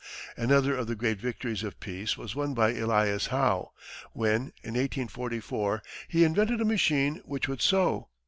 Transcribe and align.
Another 0.35 0.75
of 0.75 0.87
the 0.87 0.95
great 0.95 1.19
victories 1.21 1.61
of 1.61 1.79
peace 1.79 2.17
was 2.17 2.35
won 2.35 2.55
by 2.55 2.71
Elias 2.73 3.27
Howe, 3.27 3.71
when, 4.13 4.45
in 4.63 4.73
1844, 4.73 5.83
he 6.07 6.23
invented 6.23 6.59
a 6.59 6.65
machine 6.65 7.21
which 7.23 7.47
would 7.47 7.61
sew. 7.61 8.07